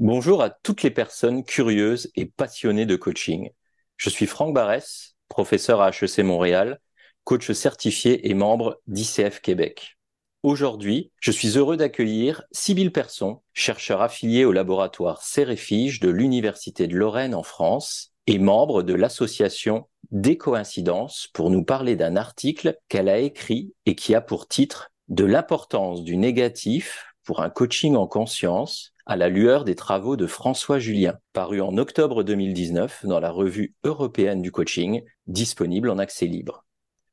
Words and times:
Bonjour 0.00 0.42
à 0.42 0.48
toutes 0.48 0.82
les 0.82 0.90
personnes 0.90 1.44
curieuses 1.44 2.10
et 2.16 2.24
passionnées 2.24 2.86
de 2.86 2.96
coaching. 2.96 3.50
Je 3.98 4.08
suis 4.08 4.24
Franck 4.24 4.54
Barès, 4.54 5.14
professeur 5.28 5.82
à 5.82 5.90
HEC 5.90 6.20
Montréal, 6.20 6.80
coach 7.24 7.52
certifié 7.52 8.30
et 8.30 8.32
membre 8.32 8.80
d'ICF 8.86 9.40
Québec. 9.42 9.98
Aujourd'hui, 10.42 11.12
je 11.20 11.30
suis 11.30 11.58
heureux 11.58 11.76
d'accueillir 11.76 12.44
Sybille 12.50 12.88
Persson, 12.88 13.42
chercheur 13.52 14.00
affilié 14.00 14.46
au 14.46 14.52
laboratoire 14.52 15.20
Céréphiges 15.20 16.00
de 16.00 16.08
l'Université 16.08 16.86
de 16.86 16.96
Lorraine 16.96 17.34
en 17.34 17.42
France 17.42 18.14
et 18.26 18.38
membre 18.38 18.82
de 18.82 18.94
l'association 18.94 19.86
Des 20.12 20.38
Coïncidences 20.38 21.28
pour 21.34 21.50
nous 21.50 21.62
parler 21.62 21.94
d'un 21.94 22.16
article 22.16 22.78
qu'elle 22.88 23.10
a 23.10 23.18
écrit 23.18 23.74
et 23.84 23.94
qui 23.96 24.14
a 24.14 24.22
pour 24.22 24.48
titre 24.48 24.92
De 25.08 25.26
l'importance 25.26 26.04
du 26.04 26.16
négatif 26.16 27.09
pour 27.24 27.40
un 27.40 27.50
coaching 27.50 27.96
en 27.96 28.06
conscience 28.06 28.92
à 29.06 29.16
la 29.16 29.28
lueur 29.28 29.64
des 29.64 29.74
travaux 29.74 30.16
de 30.16 30.26
François 30.26 30.78
Julien, 30.78 31.18
paru 31.32 31.60
en 31.60 31.76
octobre 31.78 32.22
2019 32.22 33.06
dans 33.06 33.20
la 33.20 33.30
revue 33.30 33.74
européenne 33.84 34.42
du 34.42 34.52
coaching, 34.52 35.02
disponible 35.26 35.90
en 35.90 35.98
accès 35.98 36.26
libre. 36.26 36.64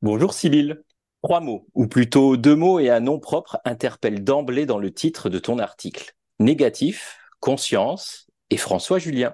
Bonjour 0.02 0.34
Sybille. 0.34 0.78
Trois 1.24 1.40
mots, 1.40 1.68
ou 1.74 1.88
plutôt 1.88 2.38
deux 2.38 2.56
mots 2.56 2.80
et 2.80 2.90
un 2.90 3.00
nom 3.00 3.20
propre 3.20 3.60
interpellent 3.66 4.24
d'emblée 4.24 4.66
dans 4.66 4.78
le 4.78 4.94
titre 4.94 5.30
de 5.30 5.40
ton 5.40 5.58
article. 5.58 6.16
Négatif, 6.40 7.18
conscience 7.40 8.28
et 8.52 8.58
François 8.58 9.00
Julien. 9.00 9.34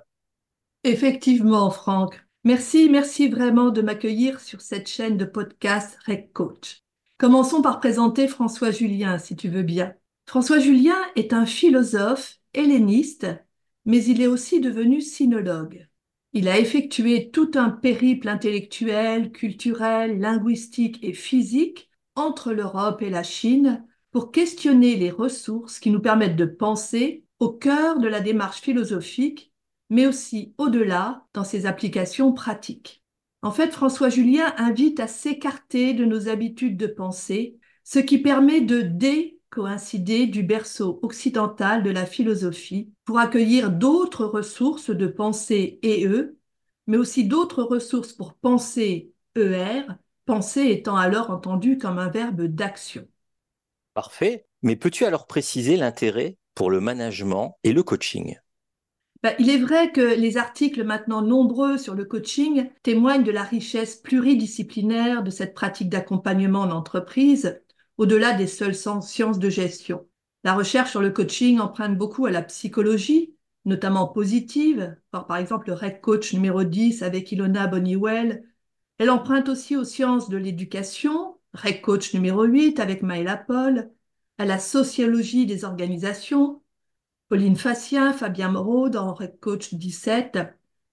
Effectivement, 0.85 1.69
Franck. 1.69 2.25
Merci, 2.45 2.89
merci 2.89 3.29
vraiment 3.29 3.69
de 3.69 3.81
m'accueillir 3.81 4.39
sur 4.39 4.61
cette 4.61 4.87
chaîne 4.87 5.17
de 5.17 5.25
podcast 5.25 5.97
Rec 6.05 6.31
Coach. 6.33 6.81
Commençons 7.17 7.61
par 7.61 7.79
présenter 7.79 8.27
François 8.27 8.71
Julien, 8.71 9.17
si 9.17 9.35
tu 9.35 9.47
veux 9.47 9.63
bien. 9.63 9.93
François 10.25 10.59
Julien 10.59 10.97
est 11.15 11.33
un 11.33 11.45
philosophe 11.45 12.39
helléniste, 12.53 13.27
mais 13.85 14.03
il 14.03 14.21
est 14.21 14.27
aussi 14.27 14.59
devenu 14.59 15.01
sinologue. 15.01 15.87
Il 16.31 16.47
a 16.47 16.59
effectué 16.59 17.29
tout 17.29 17.51
un 17.55 17.69
périple 17.69 18.27
intellectuel, 18.27 19.31
culturel, 19.31 20.19
linguistique 20.19 20.99
et 21.03 21.13
physique 21.13 21.89
entre 22.15 22.53
l'Europe 22.53 23.01
et 23.01 23.09
la 23.09 23.23
Chine 23.23 23.85
pour 24.11 24.31
questionner 24.31 24.95
les 24.95 25.11
ressources 25.11 25.79
qui 25.79 25.91
nous 25.91 26.01
permettent 26.01 26.35
de 26.35 26.45
penser 26.45 27.25
au 27.39 27.49
cœur 27.51 27.99
de 27.99 28.07
la 28.07 28.19
démarche 28.19 28.61
philosophique, 28.61 29.51
mais 29.89 30.07
aussi 30.07 30.55
au-delà 30.57 31.27
dans 31.33 31.43
ses 31.43 31.65
applications 31.65 32.33
pratiques. 32.33 33.03
En 33.41 33.51
fait, 33.51 33.71
François 33.71 34.09
Julien 34.09 34.53
invite 34.57 34.99
à 34.99 35.07
s'écarter 35.07 35.93
de 35.93 36.05
nos 36.05 36.29
habitudes 36.29 36.77
de 36.77 36.87
pensée, 36.87 37.59
ce 37.83 37.99
qui 37.99 38.17
permet 38.19 38.61
de 38.61 38.81
dé 38.81 39.39
coïncider 39.53 40.25
du 40.25 40.41
berceau 40.41 40.99
occidental 41.03 41.83
de 41.83 41.91
la 41.91 42.07
philosophie 42.07 42.91
pour 43.05 43.19
accueillir 43.19 43.69
d'autres 43.69 44.25
ressources 44.25 44.89
de 44.89 45.05
pensée 45.05 45.79
et 45.83 46.07
eux, 46.07 46.39
mais 46.87 46.97
aussi 46.97 47.25
d'autres 47.25 47.61
ressources 47.61 48.13
pour 48.13 48.33
penser 48.33 49.11
ER, 49.35 49.83
penser 50.25 50.71
étant 50.71 50.97
alors 50.97 51.29
entendu 51.29 51.77
comme 51.77 51.99
un 51.99 52.09
verbe 52.09 52.41
d'action. 52.41 53.07
Parfait. 53.93 54.47
Mais 54.63 54.75
peux-tu 54.75 55.05
alors 55.05 55.27
préciser 55.27 55.77
l'intérêt 55.77 56.37
pour 56.55 56.71
le 56.71 56.79
management 56.79 57.57
et 57.63 57.73
le 57.73 57.83
coaching? 57.83 58.39
Ben, 59.21 59.35
il 59.37 59.51
est 59.51 59.59
vrai 59.59 59.91
que 59.91 60.01
les 60.01 60.37
articles 60.37 60.83
maintenant 60.83 61.21
nombreux 61.21 61.77
sur 61.77 61.93
le 61.93 62.05
coaching 62.05 62.69
témoignent 62.81 63.23
de 63.23 63.31
la 63.31 63.43
richesse 63.43 63.97
pluridisciplinaire 63.97 65.21
de 65.21 65.29
cette 65.29 65.53
pratique 65.53 65.89
d'accompagnement 65.89 66.61
en 66.61 66.71
entreprise 66.71 67.61
au-delà 67.97 68.33
des 68.33 68.47
seules 68.47 68.75
sciences 68.75 69.39
de 69.39 69.49
gestion. 69.49 70.07
La 70.43 70.53
recherche 70.53 70.91
sur 70.91 71.01
le 71.01 71.11
coaching 71.11 71.59
emprunte 71.59 71.97
beaucoup 71.97 72.25
à 72.25 72.31
la 72.31 72.41
psychologie, 72.41 73.35
notamment 73.65 74.07
positive, 74.07 74.97
par, 75.11 75.37
exemple 75.37 75.69
le 75.69 75.73
Red 75.73 76.01
Coach 76.01 76.33
numéro 76.33 76.63
10 76.63 77.01
avec 77.01 77.31
Ilona 77.31 77.67
Boniwell. 77.67 78.43
Elle 78.97 79.09
emprunte 79.09 79.49
aussi 79.49 79.77
aux 79.77 79.85
sciences 79.85 80.29
de 80.29 80.37
l'éducation, 80.37 81.37
Red 81.53 81.81
Coach 81.81 82.13
numéro 82.13 82.43
8 82.43 82.79
avec 82.79 83.03
Maëla 83.03 83.37
Paul, 83.37 83.91
à 84.37 84.45
la 84.45 84.59
sociologie 84.59 85.45
des 85.45 85.63
organisations, 85.63 86.61
Pauline 87.29 87.55
Facien, 87.55 88.13
Fabien 88.13 88.49
Moreau 88.49 88.89
dans 88.89 89.13
Red 89.13 89.39
Coach 89.39 89.73
17, 89.73 90.39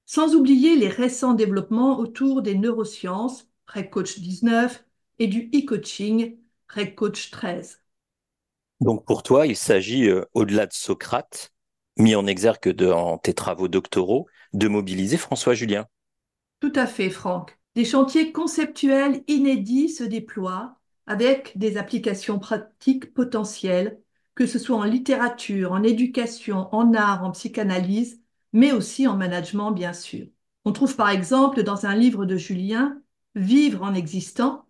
sans 0.06 0.34
oublier 0.34 0.76
les 0.76 0.88
récents 0.88 1.34
développements 1.34 1.98
autour 1.98 2.42
des 2.42 2.54
neurosciences, 2.54 3.48
Red 3.66 3.90
Coach 3.90 4.18
19, 4.20 4.84
et 5.18 5.26
du 5.26 5.50
e-coaching 5.54 6.36
Reg 6.74 6.94
Coach 6.94 7.30
13. 7.30 7.80
Donc 8.80 9.04
pour 9.04 9.22
toi, 9.22 9.46
il 9.46 9.56
s'agit, 9.56 10.08
euh, 10.08 10.24
au-delà 10.34 10.66
de 10.66 10.72
Socrate, 10.72 11.52
mis 11.98 12.14
en 12.14 12.26
exergue 12.26 12.70
dans 12.70 13.18
tes 13.18 13.34
travaux 13.34 13.68
doctoraux, 13.68 14.26
de 14.52 14.68
mobiliser 14.68 15.16
François 15.16 15.54
Julien. 15.54 15.86
Tout 16.60 16.72
à 16.76 16.86
fait, 16.86 17.10
Franck. 17.10 17.58
Des 17.74 17.84
chantiers 17.84 18.32
conceptuels 18.32 19.22
inédits 19.26 19.88
se 19.88 20.04
déploient 20.04 20.76
avec 21.06 21.56
des 21.58 21.76
applications 21.76 22.38
pratiques 22.38 23.12
potentielles, 23.14 24.00
que 24.34 24.46
ce 24.46 24.58
soit 24.58 24.76
en 24.76 24.84
littérature, 24.84 25.72
en 25.72 25.82
éducation, 25.82 26.72
en 26.72 26.94
art, 26.94 27.24
en 27.24 27.32
psychanalyse, 27.32 28.20
mais 28.52 28.72
aussi 28.72 29.08
en 29.08 29.16
management, 29.16 29.72
bien 29.72 29.92
sûr. 29.92 30.26
On 30.64 30.72
trouve 30.72 30.94
par 30.94 31.10
exemple 31.10 31.62
dans 31.64 31.86
un 31.86 31.96
livre 31.96 32.26
de 32.26 32.36
Julien, 32.36 33.02
Vivre 33.36 33.82
en 33.84 33.94
existant, 33.94 34.66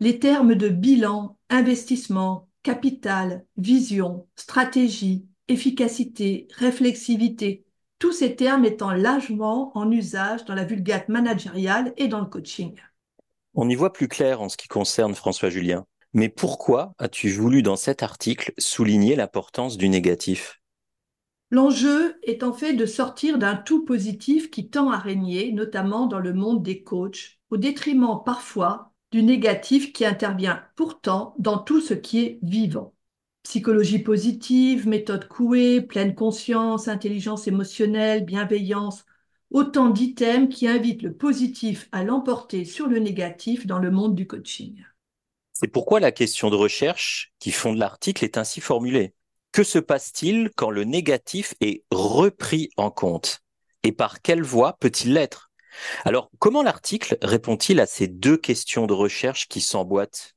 les 0.00 0.18
termes 0.18 0.56
de 0.56 0.68
bilan, 0.68 1.38
investissement, 1.50 2.48
capital, 2.62 3.44
vision, 3.56 4.26
stratégie, 4.36 5.26
efficacité, 5.48 6.48
réflexivité, 6.56 7.64
tous 7.98 8.12
ces 8.12 8.34
termes 8.34 8.64
étant 8.64 8.92
largement 8.92 9.76
en 9.76 9.90
usage 9.90 10.44
dans 10.46 10.54
la 10.54 10.64
vulgate 10.64 11.08
managériale 11.08 11.92
et 11.96 12.08
dans 12.08 12.20
le 12.20 12.26
coaching. 12.26 12.74
On 13.54 13.68
y 13.68 13.74
voit 13.74 13.92
plus 13.92 14.08
clair 14.08 14.40
en 14.40 14.48
ce 14.48 14.56
qui 14.56 14.68
concerne 14.68 15.14
François 15.14 15.50
Julien. 15.50 15.84
Mais 16.12 16.28
pourquoi 16.28 16.94
as-tu 16.98 17.28
voulu 17.30 17.62
dans 17.62 17.76
cet 17.76 18.02
article 18.02 18.52
souligner 18.58 19.16
l'importance 19.16 19.76
du 19.76 19.88
négatif? 19.88 20.60
L'enjeu 21.50 22.16
est 22.22 22.42
en 22.42 22.52
fait 22.52 22.74
de 22.74 22.86
sortir 22.86 23.38
d'un 23.38 23.56
tout 23.56 23.84
positif 23.84 24.50
qui 24.50 24.70
tend 24.70 24.90
à 24.90 24.98
régner, 24.98 25.52
notamment 25.52 26.06
dans 26.06 26.20
le 26.20 26.32
monde 26.32 26.62
des 26.62 26.82
coachs, 26.82 27.38
au 27.50 27.56
détriment 27.56 28.22
parfois 28.24 28.89
du 29.10 29.22
négatif 29.22 29.92
qui 29.92 30.04
intervient 30.04 30.62
pourtant 30.76 31.34
dans 31.38 31.58
tout 31.58 31.80
ce 31.80 31.94
qui 31.94 32.20
est 32.20 32.38
vivant. 32.42 32.94
Psychologie 33.42 33.98
positive, 33.98 34.86
méthode 34.86 35.26
Coué, 35.26 35.80
pleine 35.80 36.14
conscience, 36.14 36.88
intelligence 36.88 37.48
émotionnelle, 37.48 38.24
bienveillance, 38.24 39.04
autant 39.50 39.90
d'items 39.90 40.54
qui 40.54 40.68
invitent 40.68 41.02
le 41.02 41.12
positif 41.12 41.88
à 41.92 42.04
l'emporter 42.04 42.64
sur 42.64 42.86
le 42.86 42.98
négatif 42.98 43.66
dans 43.66 43.78
le 43.78 43.90
monde 43.90 44.14
du 44.14 44.26
coaching. 44.26 44.84
C'est 45.52 45.68
pourquoi 45.68 46.00
la 46.00 46.12
question 46.12 46.50
de 46.50 46.56
recherche 46.56 47.32
qui 47.38 47.50
fonde 47.50 47.78
l'article 47.78 48.24
est 48.24 48.38
ainsi 48.38 48.60
formulée. 48.60 49.14
Que 49.52 49.64
se 49.64 49.78
passe-t-il 49.78 50.50
quand 50.56 50.70
le 50.70 50.84
négatif 50.84 51.54
est 51.60 51.82
repris 51.90 52.70
en 52.76 52.90
compte? 52.90 53.40
Et 53.82 53.92
par 53.92 54.22
quelle 54.22 54.42
voie 54.42 54.76
peut-il 54.78 55.14
l'être? 55.14 55.49
Alors, 56.04 56.30
comment 56.38 56.62
l'article 56.62 57.18
répond-il 57.22 57.80
à 57.80 57.86
ces 57.86 58.08
deux 58.08 58.36
questions 58.36 58.86
de 58.86 58.92
recherche 58.92 59.48
qui 59.48 59.60
s'emboîtent? 59.60 60.34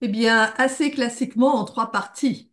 Eh 0.00 0.08
bien, 0.08 0.52
assez 0.56 0.90
classiquement 0.90 1.56
en 1.56 1.64
trois 1.64 1.90
parties. 1.90 2.50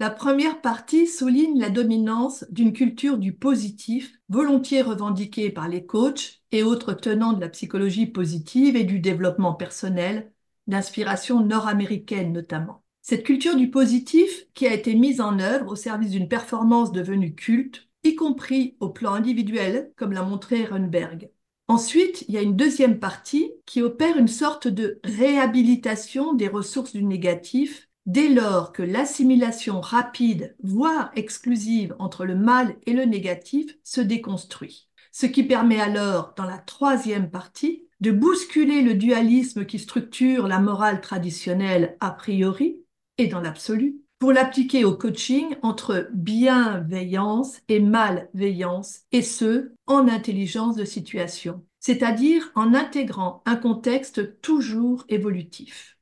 La 0.00 0.10
première 0.10 0.60
partie 0.60 1.06
souligne 1.06 1.60
la 1.60 1.70
dominance 1.70 2.44
d'une 2.50 2.72
culture 2.72 3.16
du 3.16 3.32
positif, 3.32 4.18
volontiers 4.28 4.82
revendiquée 4.82 5.50
par 5.50 5.68
les 5.68 5.86
coachs 5.86 6.42
et 6.50 6.62
autres 6.62 6.94
tenants 6.94 7.32
de 7.32 7.40
la 7.40 7.48
psychologie 7.48 8.06
positive 8.06 8.74
et 8.74 8.84
du 8.84 8.98
développement 8.98 9.54
personnel, 9.54 10.32
d'inspiration 10.66 11.44
nord-américaine 11.44 12.32
notamment. 12.32 12.82
Cette 13.02 13.24
culture 13.24 13.54
du 13.54 13.70
positif 13.70 14.46
qui 14.54 14.66
a 14.66 14.72
été 14.72 14.94
mise 14.94 15.20
en 15.20 15.38
œuvre 15.38 15.72
au 15.72 15.76
service 15.76 16.10
d'une 16.10 16.28
performance 16.28 16.90
devenue 16.90 17.34
culte, 17.34 17.88
y 18.02 18.14
compris 18.14 18.76
au 18.80 18.88
plan 18.88 19.12
individuel, 19.12 19.92
comme 19.96 20.12
l'a 20.12 20.22
montré 20.22 20.64
Runberg. 20.64 21.30
Ensuite, 21.66 22.24
il 22.28 22.34
y 22.34 22.38
a 22.38 22.42
une 22.42 22.56
deuxième 22.56 22.98
partie 22.98 23.52
qui 23.64 23.80
opère 23.80 24.18
une 24.18 24.28
sorte 24.28 24.68
de 24.68 25.00
réhabilitation 25.02 26.34
des 26.34 26.48
ressources 26.48 26.92
du 26.92 27.02
négatif 27.02 27.88
dès 28.04 28.28
lors 28.28 28.72
que 28.72 28.82
l'assimilation 28.82 29.80
rapide, 29.80 30.54
voire 30.62 31.10
exclusive 31.16 31.96
entre 31.98 32.26
le 32.26 32.34
mal 32.34 32.76
et 32.86 32.92
le 32.92 33.06
négatif 33.06 33.74
se 33.82 34.02
déconstruit. 34.02 34.90
Ce 35.10 35.24
qui 35.24 35.42
permet 35.42 35.80
alors, 35.80 36.34
dans 36.36 36.44
la 36.44 36.58
troisième 36.58 37.30
partie, 37.30 37.88
de 38.00 38.10
bousculer 38.10 38.82
le 38.82 38.94
dualisme 38.94 39.64
qui 39.64 39.78
structure 39.78 40.48
la 40.48 40.58
morale 40.58 41.00
traditionnelle 41.00 41.96
a 42.00 42.10
priori 42.10 42.84
et 43.16 43.28
dans 43.28 43.40
l'absolu, 43.40 44.03
pour 44.18 44.32
l'appliquer 44.32 44.84
au 44.84 44.96
coaching 44.96 45.56
entre 45.62 46.08
bienveillance 46.14 47.60
et 47.68 47.80
malveillance, 47.80 49.00
et 49.12 49.22
ce, 49.22 49.72
en 49.86 50.08
intelligence 50.08 50.76
de 50.76 50.84
situation, 50.84 51.64
c'est-à-dire 51.80 52.50
en 52.54 52.74
intégrant 52.74 53.42
un 53.46 53.56
contexte 53.56 54.40
toujours 54.40 55.04
évolutif. 55.08 55.98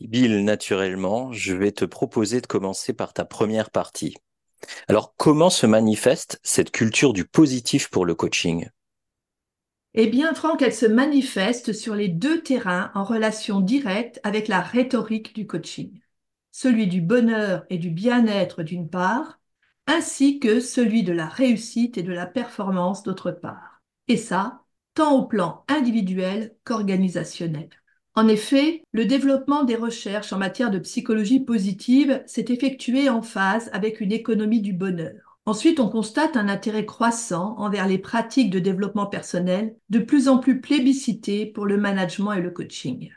Bill, 0.00 0.44
naturellement, 0.44 1.32
je 1.32 1.54
vais 1.54 1.72
te 1.72 1.84
proposer 1.84 2.40
de 2.40 2.46
commencer 2.46 2.92
par 2.92 3.12
ta 3.12 3.24
première 3.24 3.70
partie. 3.70 4.14
Alors, 4.88 5.14
comment 5.16 5.50
se 5.50 5.66
manifeste 5.66 6.38
cette 6.42 6.70
culture 6.70 7.12
du 7.12 7.24
positif 7.24 7.88
pour 7.88 8.04
le 8.04 8.14
coaching? 8.14 8.68
Eh 9.94 10.06
bien, 10.06 10.34
Franck, 10.34 10.60
elle 10.60 10.74
se 10.74 10.84
manifeste 10.84 11.72
sur 11.72 11.94
les 11.94 12.08
deux 12.08 12.42
terrains 12.42 12.90
en 12.94 13.04
relation 13.04 13.60
directe 13.60 14.20
avec 14.22 14.48
la 14.48 14.60
rhétorique 14.60 15.34
du 15.34 15.46
coaching. 15.46 16.01
Celui 16.52 16.86
du 16.86 17.00
bonheur 17.00 17.64
et 17.70 17.78
du 17.78 17.90
bien-être 17.90 18.62
d'une 18.62 18.88
part, 18.88 19.40
ainsi 19.86 20.38
que 20.38 20.60
celui 20.60 21.02
de 21.02 21.12
la 21.12 21.26
réussite 21.26 21.98
et 21.98 22.02
de 22.02 22.12
la 22.12 22.26
performance 22.26 23.02
d'autre 23.02 23.32
part. 23.32 23.82
Et 24.06 24.16
ça, 24.16 24.62
tant 24.94 25.16
au 25.16 25.24
plan 25.24 25.64
individuel 25.68 26.54
qu'organisationnel. 26.64 27.70
En 28.14 28.28
effet, 28.28 28.84
le 28.92 29.06
développement 29.06 29.64
des 29.64 29.76
recherches 29.76 30.34
en 30.34 30.38
matière 30.38 30.70
de 30.70 30.78
psychologie 30.78 31.40
positive 31.40 32.22
s'est 32.26 32.44
effectué 32.48 33.08
en 33.08 33.22
phase 33.22 33.70
avec 33.72 34.00
une 34.00 34.12
économie 34.12 34.60
du 34.60 34.74
bonheur. 34.74 35.38
Ensuite, 35.46 35.80
on 35.80 35.88
constate 35.88 36.36
un 36.36 36.48
intérêt 36.48 36.84
croissant 36.84 37.56
envers 37.58 37.88
les 37.88 37.98
pratiques 37.98 38.50
de 38.50 38.58
développement 38.58 39.06
personnel, 39.06 39.74
de 39.88 39.98
plus 39.98 40.28
en 40.28 40.38
plus 40.38 40.60
plébiscitées 40.60 41.46
pour 41.46 41.64
le 41.64 41.78
management 41.78 42.34
et 42.34 42.42
le 42.42 42.50
coaching. 42.50 43.10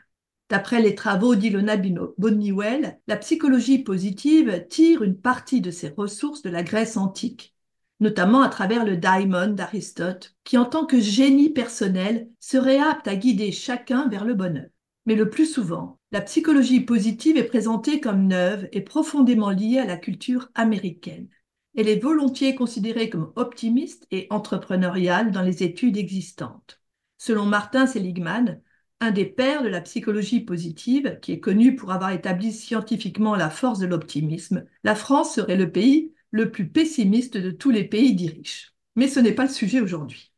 D'après 0.48 0.80
les 0.80 0.94
travaux 0.94 1.34
d'Ilona 1.34 1.76
Bonniwell, 2.18 3.00
la 3.08 3.16
psychologie 3.16 3.80
positive 3.80 4.66
tire 4.68 5.02
une 5.02 5.18
partie 5.18 5.60
de 5.60 5.72
ses 5.72 5.88
ressources 5.88 6.42
de 6.42 6.50
la 6.50 6.62
Grèce 6.62 6.96
antique, 6.96 7.54
notamment 7.98 8.42
à 8.42 8.48
travers 8.48 8.84
le 8.84 8.96
daimon 8.96 9.48
d'Aristote, 9.54 10.36
qui 10.44 10.56
en 10.56 10.64
tant 10.64 10.86
que 10.86 11.00
génie 11.00 11.50
personnel 11.50 12.28
serait 12.38 12.78
apte 12.78 13.08
à 13.08 13.16
guider 13.16 13.50
chacun 13.50 14.08
vers 14.08 14.24
le 14.24 14.34
bonheur. 14.34 14.66
Mais 15.06 15.16
le 15.16 15.30
plus 15.30 15.46
souvent, 15.46 15.98
la 16.12 16.20
psychologie 16.20 16.80
positive 16.80 17.36
est 17.36 17.44
présentée 17.44 18.00
comme 18.00 18.26
neuve 18.26 18.68
et 18.72 18.82
profondément 18.82 19.50
liée 19.50 19.78
à 19.78 19.84
la 19.84 19.96
culture 19.96 20.50
américaine. 20.54 21.28
Elle 21.76 21.88
est 21.88 22.02
volontiers 22.02 22.54
considérée 22.54 23.10
comme 23.10 23.32
optimiste 23.36 24.06
et 24.10 24.26
entrepreneuriale 24.30 25.30
dans 25.30 25.42
les 25.42 25.62
études 25.62 25.96
existantes. 25.96 26.80
Selon 27.18 27.46
Martin 27.46 27.86
Seligman, 27.86 28.60
un 29.00 29.10
des 29.10 29.24
pères 29.26 29.62
de 29.62 29.68
la 29.68 29.80
psychologie 29.80 30.40
positive, 30.40 31.18
qui 31.22 31.32
est 31.32 31.40
connu 31.40 31.76
pour 31.76 31.92
avoir 31.92 32.10
établi 32.12 32.52
scientifiquement 32.52 33.34
la 33.36 33.50
force 33.50 33.78
de 33.78 33.86
l'optimisme, 33.86 34.64
la 34.84 34.94
France 34.94 35.34
serait 35.34 35.56
le 35.56 35.70
pays 35.72 36.12
le 36.30 36.50
plus 36.50 36.68
pessimiste 36.68 37.36
de 37.36 37.50
tous 37.50 37.70
les 37.70 37.84
pays 37.84 38.14
dits 38.14 38.28
riches. 38.30 38.74
Mais 38.96 39.08
ce 39.08 39.20
n'est 39.20 39.32
pas 39.34 39.44
le 39.44 39.50
sujet 39.50 39.80
aujourd'hui. 39.80 40.32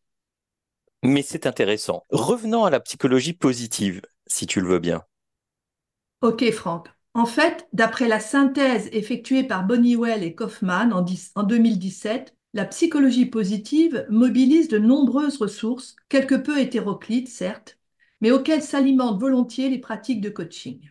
Mais 1.03 1.23
c'est 1.23 1.47
intéressant. 1.47 2.05
Revenons 2.11 2.65
à 2.65 2.71
la 2.71 2.79
psychologie 2.79 3.33
positive 3.33 4.01
si 4.29 4.47
tu 4.47 4.61
le 4.61 4.69
veux 4.69 4.79
bien. 4.79 5.03
Ok, 6.23 6.51
Franck. 6.53 6.89
En 7.15 7.27
fait, 7.27 7.67
d'après 7.73 8.09
la 8.09 8.21
synthèse 8.21 8.89
effectuée 8.93 9.45
par 9.45 9.65
Bonniwell 9.67 10.23
et 10.23 10.35
Kaufman 10.35 10.93
en, 10.93 11.05
en 11.35 11.43
2017, 11.43 12.35
la 12.55 12.65
psychologie 12.65 13.27
positive 13.27 14.07
mobilise 14.11 14.69
de 14.69 14.79
nombreuses 14.79 15.37
ressources, 15.39 15.97
quelque 16.09 16.35
peu 16.35 16.59
hétéroclites, 16.61 17.29
certes, 17.29 17.78
mais 18.21 18.31
auxquelles 18.31 18.63
s'alimentent 18.63 19.21
volontiers 19.21 19.71
les 19.71 19.79
pratiques 19.79 20.21
de 20.21 20.31
coaching. 20.31 20.91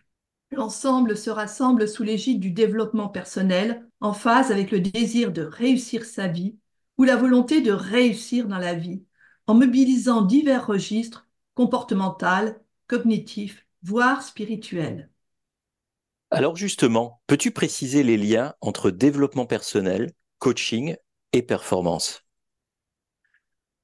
L'ensemble 0.50 1.16
se 1.16 1.30
rassemble 1.30 1.88
sous 1.88 2.02
l'égide 2.02 2.40
du 2.40 2.50
développement 2.50 3.08
personnel, 3.08 3.86
en 4.00 4.12
phase 4.12 4.50
avec 4.50 4.70
le 4.70 4.80
désir 4.80 5.32
de 5.32 5.42
réussir 5.42 6.04
sa 6.04 6.28
vie 6.28 6.56
ou 6.96 7.04
la 7.04 7.16
volonté 7.16 7.60
de 7.60 7.72
réussir 7.72 8.48
dans 8.48 8.58
la 8.58 8.74
vie, 8.74 9.02
en 9.46 9.54
mobilisant 9.54 10.22
divers 10.22 10.66
registres 10.66 11.26
comportemental, 11.54 12.60
cognitif, 12.86 13.66
voire 13.82 14.22
spirituel. 14.22 15.10
Alors 16.30 16.56
justement, 16.56 17.20
peux-tu 17.26 17.50
préciser 17.50 18.02
les 18.02 18.16
liens 18.16 18.54
entre 18.60 18.90
développement 18.90 19.46
personnel, 19.46 20.12
coaching 20.38 20.96
et 21.32 21.42
performance? 21.42 22.27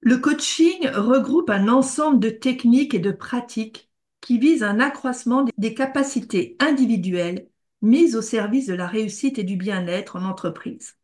Le 0.06 0.18
coaching 0.18 0.86
regroupe 0.88 1.48
un 1.48 1.66
ensemble 1.66 2.20
de 2.20 2.28
techniques 2.28 2.92
et 2.92 2.98
de 2.98 3.10
pratiques 3.10 3.88
qui 4.20 4.38
visent 4.38 4.62
un 4.62 4.78
accroissement 4.78 5.46
des 5.56 5.72
capacités 5.72 6.58
individuelles 6.60 7.48
mises 7.80 8.14
au 8.14 8.20
service 8.20 8.66
de 8.66 8.74
la 8.74 8.86
réussite 8.86 9.38
et 9.38 9.44
du 9.44 9.56
bien-être 9.56 10.16
en 10.16 10.26
entreprise. 10.26 10.96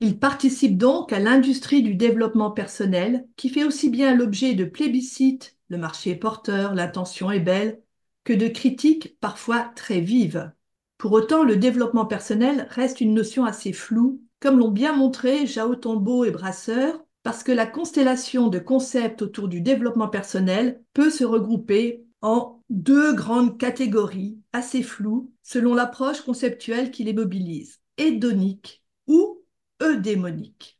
Il 0.00 0.18
participe 0.18 0.78
donc 0.78 1.12
à 1.12 1.18
l'industrie 1.18 1.82
du 1.82 1.96
développement 1.96 2.50
personnel 2.50 3.28
qui 3.36 3.50
fait 3.50 3.64
aussi 3.64 3.90
bien 3.90 4.14
l'objet 4.14 4.54
de 4.54 4.64
plébiscites, 4.64 5.58
le 5.68 5.76
marché 5.76 6.12
est 6.12 6.16
porteur, 6.16 6.74
l'intention 6.74 7.30
est 7.30 7.40
belle, 7.40 7.82
que 8.24 8.32
de 8.32 8.48
critiques 8.48 9.18
parfois 9.20 9.70
très 9.76 10.00
vives. 10.00 10.50
Pour 10.96 11.12
autant, 11.12 11.44
le 11.44 11.56
développement 11.56 12.06
personnel 12.06 12.68
reste 12.70 13.02
une 13.02 13.12
notion 13.12 13.44
assez 13.44 13.74
floue, 13.74 14.22
comme 14.40 14.58
l'ont 14.58 14.70
bien 14.70 14.96
montré 14.96 15.46
Jao 15.46 15.74
Tombeau 15.74 16.24
et 16.24 16.30
Brasseur, 16.30 17.05
parce 17.26 17.42
que 17.42 17.50
la 17.50 17.66
constellation 17.66 18.46
de 18.46 18.60
concepts 18.60 19.20
autour 19.20 19.48
du 19.48 19.60
développement 19.60 20.06
personnel 20.06 20.80
peut 20.94 21.10
se 21.10 21.24
regrouper 21.24 22.04
en 22.22 22.62
deux 22.70 23.14
grandes 23.14 23.58
catégories 23.58 24.38
assez 24.52 24.84
floues 24.84 25.32
selon 25.42 25.74
l'approche 25.74 26.20
conceptuelle 26.20 26.92
qui 26.92 27.02
les 27.02 27.12
mobilise, 27.12 27.80
hédonique 27.96 28.84
ou 29.08 29.42
eudémonique. 29.82 30.78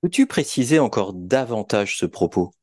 Peux-tu 0.00 0.24
préciser 0.26 0.78
encore 0.78 1.12
davantage 1.12 1.98
ce 1.98 2.06
propos? 2.06 2.54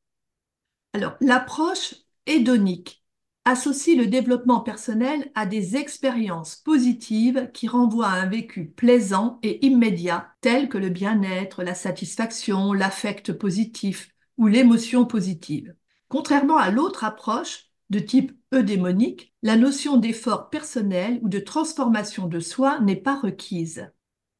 Alors, 0.93 1.17
l'approche 1.21 1.93
hédonique 2.25 3.00
associe 3.45 3.97
le 3.97 4.07
développement 4.07 4.61
personnel 4.61 5.31
à 5.35 5.45
des 5.45 5.75
expériences 5.75 6.55
positives 6.55 7.49
qui 7.53 7.67
renvoient 7.67 8.07
à 8.07 8.21
un 8.21 8.27
vécu 8.27 8.65
plaisant 8.65 9.39
et 9.43 9.65
immédiat, 9.65 10.29
tel 10.41 10.69
que 10.69 10.77
le 10.77 10.89
bien-être, 10.89 11.63
la 11.63 11.73
satisfaction, 11.73 12.73
l'affect 12.73 13.33
positif 13.33 14.09
ou 14.37 14.47
l'émotion 14.47 15.05
positive. 15.05 15.75
Contrairement 16.07 16.57
à 16.57 16.71
l'autre 16.71 17.03
approche, 17.03 17.71
de 17.91 17.99
type 17.99 18.31
eudémonique, 18.53 19.33
la 19.43 19.57
notion 19.57 19.97
d'effort 19.97 20.49
personnel 20.49 21.19
ou 21.21 21.29
de 21.29 21.39
transformation 21.39 22.27
de 22.27 22.39
soi 22.39 22.79
n'est 22.79 22.95
pas 22.95 23.19
requise. 23.19 23.91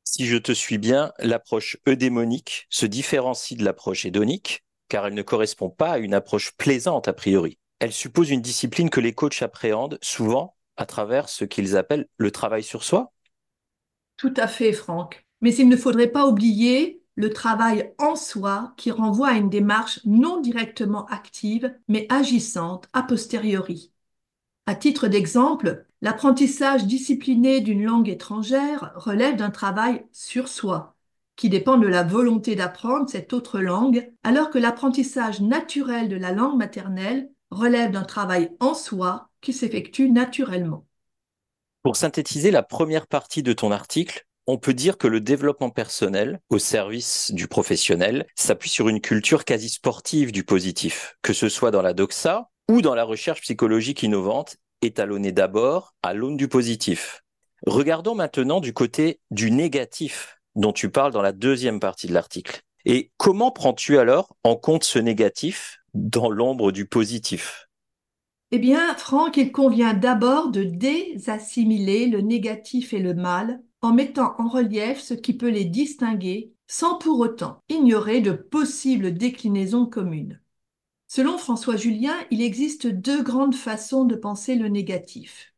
Si 0.05 0.25
je 0.25 0.37
te 0.37 0.53
suis 0.53 0.77
bien, 0.77 1.11
l'approche 1.19 1.77
eudémonique 1.87 2.65
se 2.69 2.85
différencie 2.85 3.57
de 3.57 3.65
l'approche 3.65 4.05
hédonique, 4.05 4.63
car 4.87 5.05
elle 5.05 5.13
ne 5.13 5.21
correspond 5.21 5.69
pas 5.69 5.91
à 5.91 5.97
une 5.97 6.13
approche 6.13 6.51
plaisante 6.53 7.09
a 7.09 7.13
priori. 7.13 7.57
Elle 7.81 7.91
suppose 7.91 8.29
une 8.29 8.41
discipline 8.41 8.91
que 8.91 8.99
les 8.99 9.13
coachs 9.13 9.41
appréhendent 9.41 9.97
souvent 10.03 10.55
à 10.77 10.85
travers 10.85 11.29
ce 11.29 11.45
qu'ils 11.45 11.75
appellent 11.75 12.07
le 12.17 12.29
travail 12.29 12.61
sur 12.61 12.83
soi. 12.83 13.11
Tout 14.17 14.35
à 14.37 14.47
fait, 14.47 14.71
Franck. 14.71 15.25
Mais 15.41 15.55
il 15.55 15.67
ne 15.67 15.75
faudrait 15.75 16.11
pas 16.11 16.27
oublier 16.27 17.01
le 17.15 17.31
travail 17.31 17.91
en 17.97 18.15
soi 18.15 18.75
qui 18.77 18.91
renvoie 18.91 19.29
à 19.29 19.37
une 19.37 19.49
démarche 19.49 19.99
non 20.05 20.39
directement 20.41 21.07
active, 21.07 21.75
mais 21.87 22.05
agissante 22.11 22.87
a 22.93 23.01
posteriori. 23.01 23.91
À 24.67 24.75
titre 24.75 25.07
d'exemple, 25.07 25.87
l'apprentissage 26.03 26.85
discipliné 26.85 27.61
d'une 27.61 27.83
langue 27.83 28.09
étrangère 28.09 28.91
relève 28.93 29.37
d'un 29.37 29.49
travail 29.49 30.05
sur 30.11 30.49
soi, 30.49 30.95
qui 31.35 31.49
dépend 31.49 31.79
de 31.79 31.87
la 31.87 32.03
volonté 32.03 32.55
d'apprendre 32.55 33.09
cette 33.09 33.33
autre 33.33 33.59
langue, 33.59 34.13
alors 34.23 34.51
que 34.51 34.59
l'apprentissage 34.59 35.41
naturel 35.41 36.09
de 36.09 36.15
la 36.15 36.31
langue 36.31 36.59
maternelle 36.59 37.31
relève 37.51 37.91
d'un 37.91 38.03
travail 38.03 38.51
en 38.59 38.73
soi 38.73 39.29
qui 39.41 39.53
s'effectue 39.53 40.09
naturellement. 40.09 40.85
Pour 41.83 41.95
synthétiser 41.95 42.51
la 42.51 42.63
première 42.63 43.07
partie 43.07 43.43
de 43.43 43.53
ton 43.53 43.71
article, 43.71 44.25
on 44.47 44.57
peut 44.57 44.73
dire 44.73 44.97
que 44.97 45.07
le 45.07 45.21
développement 45.21 45.69
personnel 45.69 46.39
au 46.49 46.57
service 46.57 47.31
du 47.33 47.47
professionnel 47.47 48.25
s'appuie 48.35 48.69
sur 48.69 48.89
une 48.89 49.01
culture 49.01 49.45
quasi 49.45 49.69
sportive 49.69 50.31
du 50.31 50.43
positif, 50.43 51.15
que 51.21 51.33
ce 51.33 51.49
soit 51.49 51.71
dans 51.71 51.81
la 51.81 51.93
doxa 51.93 52.49
ou 52.69 52.81
dans 52.81 52.95
la 52.95 53.03
recherche 53.03 53.41
psychologique 53.41 54.03
innovante, 54.03 54.57
étalonnée 54.81 55.31
d'abord 55.31 55.93
à 56.01 56.13
l'aune 56.13 56.37
du 56.37 56.47
positif. 56.47 57.21
Regardons 57.65 58.15
maintenant 58.15 58.59
du 58.59 58.73
côté 58.73 59.19
du 59.29 59.51
négatif 59.51 60.39
dont 60.55 60.73
tu 60.73 60.89
parles 60.89 61.11
dans 61.11 61.21
la 61.21 61.31
deuxième 61.31 61.79
partie 61.79 62.07
de 62.07 62.13
l'article. 62.13 62.61
Et 62.85 63.11
comment 63.17 63.51
prends-tu 63.51 63.99
alors 63.99 64.35
en 64.43 64.55
compte 64.55 64.83
ce 64.83 64.97
négatif 64.97 65.80
dans 65.93 66.29
l'ombre 66.29 66.71
du 66.71 66.85
positif 66.85 67.69
Eh 68.51 68.59
bien, 68.59 68.95
Franck, 68.95 69.37
il 69.37 69.51
convient 69.51 69.93
d'abord 69.93 70.49
de 70.51 70.63
désassimiler 70.63 72.07
le 72.07 72.21
négatif 72.21 72.93
et 72.93 72.99
le 72.99 73.13
mal 73.13 73.61
en 73.81 73.93
mettant 73.93 74.35
en 74.37 74.47
relief 74.47 74.99
ce 74.99 75.13
qui 75.13 75.33
peut 75.33 75.49
les 75.49 75.65
distinguer 75.65 76.53
sans 76.67 76.97
pour 76.97 77.19
autant 77.19 77.59
ignorer 77.67 78.21
de 78.21 78.31
possibles 78.31 79.13
déclinaisons 79.13 79.85
communes. 79.85 80.39
Selon 81.07 81.37
François 81.37 81.75
Julien, 81.75 82.15
il 82.31 82.41
existe 82.41 82.87
deux 82.87 83.21
grandes 83.21 83.55
façons 83.55 84.05
de 84.05 84.15
penser 84.15 84.55
le 84.55 84.69
négatif. 84.69 85.53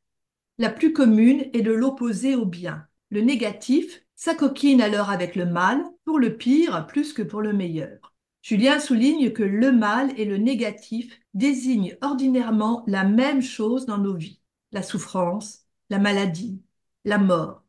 La 0.58 0.72
plus 0.72 0.94
commune 0.94 1.48
est 1.54 1.62
de 1.62 1.72
l'opposer 1.72 2.36
au 2.36 2.46
bien. 2.46 2.88
Le 3.12 3.22
négatif 3.22 4.04
s'acoquine 4.16 4.82
alors 4.82 5.12
avec 5.12 5.36
le 5.36 5.46
mal, 5.46 5.84
pour 6.06 6.18
le 6.18 6.36
pire 6.36 6.88
plus 6.88 7.14
que 7.14 7.22
pour 7.22 7.42
le 7.42 7.54
meilleur. 7.54 8.03
Julien 8.44 8.80
souligne 8.80 9.32
que 9.32 9.42
le 9.42 9.72
mal 9.72 10.12
et 10.20 10.26
le 10.26 10.38
négatif 10.38 11.18
désignent 11.34 11.98
ordinairement 12.02 12.84
la 12.88 13.06
même 13.06 13.42
chose 13.42 13.86
dans 13.86 13.98
nos 13.98 14.16
vies, 14.16 14.42
la 14.74 14.84
souffrance, 14.84 15.66
la 15.90 15.98
maladie, 15.98 16.62
la 17.06 17.18
mort. 17.18 17.64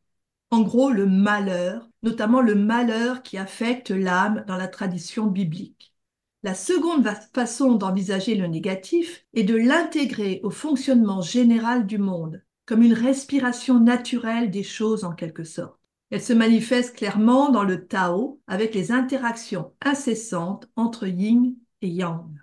En 0.50 0.62
gros, 0.62 0.90
le 0.90 1.06
malheur, 1.06 1.88
notamment 2.02 2.40
le 2.40 2.56
malheur 2.56 3.22
qui 3.22 3.38
affecte 3.38 3.90
l'âme 3.90 4.44
dans 4.48 4.56
la 4.56 4.66
tradition 4.66 5.28
biblique. 5.28 5.94
La 6.42 6.54
seconde 6.54 7.08
façon 7.32 7.74
d'envisager 7.76 8.34
le 8.34 8.48
négatif 8.48 9.26
est 9.32 9.44
de 9.44 9.54
l'intégrer 9.54 10.40
au 10.42 10.50
fonctionnement 10.50 11.22
général 11.22 11.86
du 11.86 11.98
monde, 11.98 12.42
comme 12.66 12.82
une 12.82 12.94
respiration 12.94 13.78
naturelle 13.78 14.50
des 14.50 14.64
choses 14.64 15.04
en 15.04 15.12
quelque 15.12 15.44
sorte. 15.44 15.83
Elle 16.14 16.22
se 16.22 16.32
manifeste 16.32 16.94
clairement 16.94 17.50
dans 17.50 17.64
le 17.64 17.88
Tao 17.88 18.40
avec 18.46 18.72
les 18.72 18.92
interactions 18.92 19.72
incessantes 19.84 20.68
entre 20.76 21.08
yin 21.08 21.56
et 21.82 21.88
yang. 21.88 22.38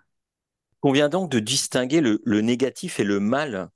On 0.81 0.91
vient 0.91 1.07
donc 1.07 1.31
de 1.31 1.39
distinguer 1.39 2.01
le, 2.01 2.21
le 2.25 2.41
négatif 2.41 2.99
et 2.99 3.05
le 3.05 3.21
mal. 3.21 3.69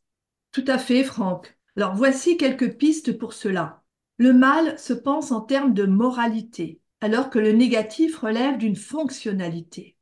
Tout 0.52 0.66
à 0.68 0.80
fait, 0.80 1.06
Franck. 1.06 1.58
Alors 1.78 1.96
voici 1.96 2.36
quelques 2.36 2.76
pistes 2.76 3.18
pour 3.18 3.32
cela. 3.32 3.84
Le 4.18 4.34
mal 4.34 4.78
se 4.78 4.92
pense 4.92 5.32
en 5.32 5.40
termes 5.40 5.74
de 5.74 5.86
moralité, 5.86 6.82
alors 7.00 7.30
que 7.30 7.40
le 7.40 7.54
négatif 7.54 8.18
relève 8.18 8.58
d'une 8.58 8.76
fonctionnalité. 8.76 9.96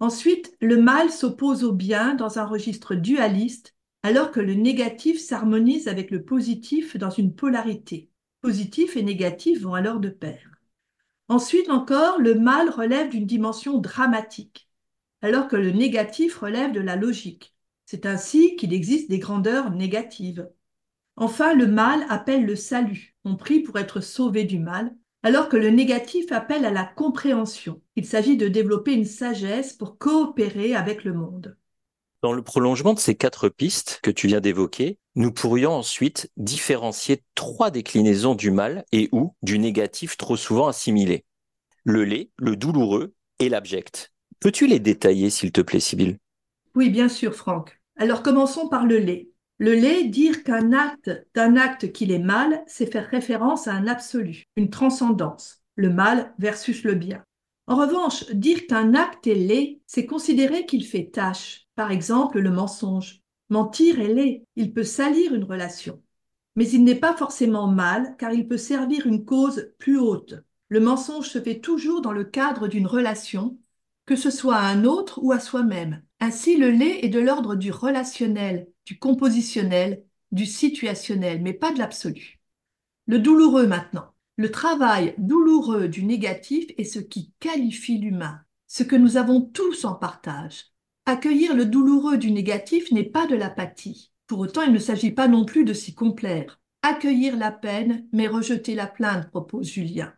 Ensuite, 0.00 0.56
le 0.60 0.82
mal 0.82 1.08
s'oppose 1.08 1.62
au 1.62 1.70
bien 1.70 2.14
dans 2.16 2.40
un 2.40 2.46
registre 2.46 2.96
dualiste, 2.96 3.76
alors 4.02 4.32
que 4.32 4.40
le 4.40 4.54
négatif 4.54 5.20
s'harmonise 5.20 5.86
avec 5.86 6.10
le 6.10 6.24
positif 6.24 6.96
dans 6.96 7.10
une 7.10 7.32
polarité. 7.32 8.10
Positif 8.40 8.96
et 8.96 9.02
négatif 9.02 9.62
vont 9.62 9.74
alors 9.74 10.00
de 10.00 10.08
pair. 10.08 10.50
Ensuite 11.28 11.70
encore, 11.70 12.18
le 12.20 12.34
mal 12.34 12.70
relève 12.70 13.08
d'une 13.08 13.26
dimension 13.26 13.78
dramatique, 13.78 14.70
alors 15.22 15.48
que 15.48 15.56
le 15.56 15.72
négatif 15.72 16.38
relève 16.38 16.72
de 16.72 16.80
la 16.80 16.96
logique. 16.96 17.54
C'est 17.84 18.06
ainsi 18.06 18.56
qu'il 18.56 18.72
existe 18.72 19.10
des 19.10 19.18
grandeurs 19.18 19.70
négatives. 19.70 20.48
Enfin, 21.16 21.54
le 21.54 21.66
mal 21.66 22.04
appelle 22.08 22.44
le 22.44 22.56
salut. 22.56 23.16
On 23.24 23.36
prie 23.36 23.60
pour 23.60 23.78
être 23.78 24.00
sauvé 24.00 24.44
du 24.44 24.58
mal, 24.58 24.94
alors 25.22 25.48
que 25.48 25.56
le 25.56 25.70
négatif 25.70 26.30
appelle 26.30 26.64
à 26.64 26.70
la 26.70 26.84
compréhension. 26.84 27.82
Il 27.96 28.06
s'agit 28.06 28.36
de 28.36 28.48
développer 28.48 28.92
une 28.92 29.04
sagesse 29.04 29.72
pour 29.72 29.98
coopérer 29.98 30.76
avec 30.76 31.02
le 31.02 31.14
monde. 31.14 31.56
Dans 32.26 32.32
le 32.32 32.42
prolongement 32.42 32.92
de 32.92 32.98
ces 32.98 33.14
quatre 33.14 33.48
pistes 33.48 34.00
que 34.02 34.10
tu 34.10 34.26
viens 34.26 34.40
d'évoquer, 34.40 34.98
nous 35.14 35.30
pourrions 35.30 35.70
ensuite 35.70 36.28
différencier 36.36 37.22
trois 37.36 37.70
déclinaisons 37.70 38.34
du 38.34 38.50
mal 38.50 38.84
et 38.90 39.08
ou 39.12 39.36
du 39.42 39.60
négatif 39.60 40.16
trop 40.16 40.36
souvent 40.36 40.66
assimilé. 40.66 41.24
Le 41.84 42.02
lait, 42.02 42.30
le 42.36 42.56
douloureux 42.56 43.14
et 43.38 43.48
l'abject. 43.48 44.12
Peux-tu 44.40 44.66
les 44.66 44.80
détailler, 44.80 45.30
s'il 45.30 45.52
te 45.52 45.60
plaît, 45.60 45.78
Sibylle 45.78 46.18
Oui, 46.74 46.90
bien 46.90 47.08
sûr, 47.08 47.32
Franck. 47.32 47.80
Alors 47.96 48.24
commençons 48.24 48.68
par 48.68 48.86
le 48.86 48.98
lait. 48.98 49.30
Le 49.58 49.74
lait, 49.74 50.02
dire 50.02 50.42
qu'un 50.42 50.72
acte 50.72 51.12
d'un 51.36 51.54
acte 51.54 51.92
qu'il 51.92 52.10
est 52.10 52.18
mal, 52.18 52.64
c'est 52.66 52.90
faire 52.90 53.06
référence 53.08 53.68
à 53.68 53.72
un 53.72 53.86
absolu, 53.86 54.46
une 54.56 54.70
transcendance, 54.70 55.62
le 55.76 55.90
mal 55.90 56.34
versus 56.40 56.82
le 56.82 56.96
bien. 56.96 57.22
En 57.68 57.76
revanche, 57.76 58.28
dire 58.32 58.66
qu'un 58.66 58.94
acte 58.94 59.28
est 59.28 59.36
laid, 59.36 59.80
c'est 59.86 60.06
considérer 60.06 60.66
qu'il 60.66 60.84
fait 60.84 61.08
tâche, 61.12 61.65
par 61.76 61.92
exemple 61.92 62.40
le 62.40 62.50
mensonge. 62.50 63.22
Mentir 63.48 64.00
est 64.00 64.12
laid, 64.12 64.44
il 64.56 64.72
peut 64.72 64.82
salir 64.82 65.32
une 65.32 65.44
relation. 65.44 66.02
Mais 66.56 66.68
il 66.68 66.82
n'est 66.82 66.96
pas 66.96 67.14
forcément 67.14 67.68
mal, 67.68 68.16
car 68.18 68.32
il 68.32 68.48
peut 68.48 68.56
servir 68.56 69.06
une 69.06 69.24
cause 69.24 69.72
plus 69.78 69.98
haute. 69.98 70.34
Le 70.68 70.80
mensonge 70.80 71.28
se 71.28 71.40
fait 71.40 71.60
toujours 71.60 72.00
dans 72.00 72.12
le 72.12 72.24
cadre 72.24 72.66
d'une 72.66 72.86
relation, 72.88 73.56
que 74.06 74.16
ce 74.16 74.30
soit 74.30 74.56
à 74.56 74.66
un 74.66 74.84
autre 74.84 75.20
ou 75.22 75.30
à 75.32 75.38
soi-même. 75.38 76.02
Ainsi, 76.18 76.56
le 76.56 76.70
lait 76.70 77.04
est 77.04 77.08
de 77.08 77.20
l'ordre 77.20 77.54
du 77.54 77.70
relationnel, 77.70 78.66
du 78.84 78.98
compositionnel, 78.98 80.02
du 80.32 80.46
situationnel, 80.46 81.42
mais 81.42 81.52
pas 81.52 81.72
de 81.72 81.78
l'absolu. 81.78 82.40
Le 83.06 83.18
douloureux 83.18 83.66
maintenant. 83.66 84.12
Le 84.38 84.50
travail 84.50 85.14
douloureux 85.18 85.88
du 85.88 86.04
négatif 86.04 86.66
est 86.78 86.84
ce 86.84 86.98
qui 86.98 87.32
qualifie 87.38 87.98
l'humain, 87.98 88.40
ce 88.66 88.82
que 88.82 88.96
nous 88.96 89.16
avons 89.16 89.40
tous 89.40 89.84
en 89.84 89.94
partage. 89.94 90.75
Accueillir 91.08 91.54
le 91.54 91.66
douloureux 91.66 92.18
du 92.18 92.32
négatif 92.32 92.90
n'est 92.90 93.04
pas 93.04 93.28
de 93.28 93.36
l'apathie. 93.36 94.10
Pour 94.26 94.40
autant, 94.40 94.62
il 94.62 94.72
ne 94.72 94.78
s'agit 94.80 95.12
pas 95.12 95.28
non 95.28 95.44
plus 95.44 95.64
de 95.64 95.72
s'y 95.72 95.94
complaire. 95.94 96.60
Accueillir 96.82 97.36
la 97.36 97.52
peine, 97.52 98.08
mais 98.12 98.26
rejeter 98.26 98.74
la 98.74 98.88
plainte, 98.88 99.30
propose 99.30 99.68
Julien. 99.68 100.12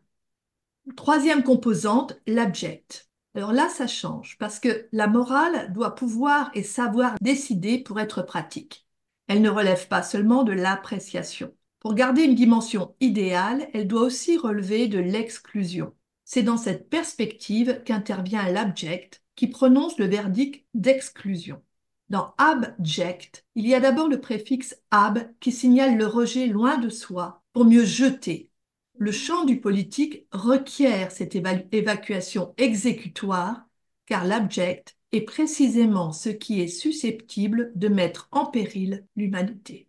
Troisième 0.97 1.43
composante, 1.43 2.19
l'abject. 2.27 3.11
Alors 3.35 3.53
là, 3.53 3.69
ça 3.69 3.87
change 3.87 4.39
parce 4.39 4.59
que 4.59 4.89
la 4.93 5.09
morale 5.09 5.71
doit 5.75 5.95
pouvoir 5.95 6.51
et 6.55 6.63
savoir 6.63 7.17
décider 7.21 7.79
pour 7.79 8.01
être 8.01 8.23
pratique. 8.23 8.87
Elle 9.27 9.43
ne 9.43 9.51
relève 9.51 9.89
pas 9.89 10.03
seulement 10.03 10.43
de 10.43 10.53
l'appréciation. 10.53 11.53
Pour 11.81 11.95
garder 11.95 12.23
une 12.23 12.35
dimension 12.35 12.95
idéale, 13.01 13.69
elle 13.75 13.87
doit 13.87 14.03
aussi 14.03 14.39
relever 14.39 14.89
de 14.89 14.99
l'exclusion. 14.99 15.93
C'est 16.25 16.43
dans 16.43 16.57
cette 16.57 16.89
perspective 16.89 17.83
qu'intervient 17.85 18.51
l'abject 18.51 19.23
qui 19.39 19.47
prononce 19.47 19.99
le 19.99 20.07
verdict 20.07 20.67
d'exclusion. 20.75 21.63
Dans 22.09 22.35
abject, 22.39 23.47
il 23.55 23.69
y 23.69 23.75
a 23.75 23.81
d'abord 23.81 24.09
le 24.09 24.21
préfixe 24.21 24.77
ab 24.91 25.21
qui 25.39 25.53
signale 25.53 25.97
le 25.97 26.07
rejet 26.07 26.49
loin 26.49 26.79
de 26.79 26.89
soi 26.89 27.45
pour 27.53 27.65
mieux 27.65 27.85
jeter, 27.85 28.51
le 28.99 29.13
champ 29.13 29.45
du 29.45 29.61
politique 29.61 30.27
requiert 30.33 31.13
cette 31.13 31.37
évacuation 31.37 32.53
exécutoire 32.57 33.69
car 34.07 34.25
l'abject 34.25 34.97
est 35.13 35.21
précisément 35.21 36.11
ce 36.11 36.31
qui 36.31 36.61
est 36.61 36.67
susceptible 36.67 37.71
de 37.77 37.87
mettre 37.87 38.29
en 38.33 38.47
péril 38.47 39.07
l'humanité. 39.15 39.87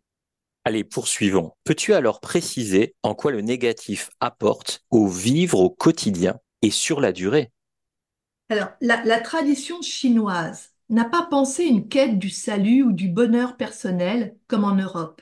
Allez, 0.63 0.83
poursuivons. 0.83 1.53
Peux-tu 1.63 1.95
alors 1.95 2.19
préciser 2.19 2.93
en 3.01 3.15
quoi 3.15 3.31
le 3.31 3.41
négatif 3.41 4.11
apporte 4.19 4.83
au 4.91 5.07
vivre 5.07 5.59
au 5.59 5.71
quotidien 5.71 6.37
et 6.61 6.69
sur 6.69 7.01
la 7.01 7.11
durée? 7.11 7.51
Alors, 8.49 8.69
la, 8.81 9.03
la 9.05 9.19
tradition 9.19 9.81
chinoise 9.81 10.71
n'a 10.89 11.05
pas 11.05 11.23
pensé 11.23 11.65
une 11.65 11.87
quête 11.87 12.17
du 12.17 12.29
salut 12.29 12.83
ou 12.83 12.91
du 12.91 13.07
bonheur 13.07 13.57
personnel 13.57 14.37
comme 14.47 14.63
en 14.63 14.75
Europe. 14.75 15.21